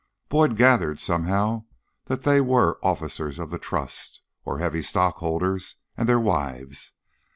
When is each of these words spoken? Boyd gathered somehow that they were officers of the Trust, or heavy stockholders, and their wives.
Boyd 0.29 0.57
gathered 0.57 0.99
somehow 0.99 1.65
that 2.05 2.23
they 2.23 2.41
were 2.41 2.79
officers 2.81 3.37
of 3.37 3.51
the 3.51 3.59
Trust, 3.59 4.23
or 4.43 4.57
heavy 4.57 4.81
stockholders, 4.81 5.75
and 5.95 6.09
their 6.09 6.19
wives. 6.19 6.93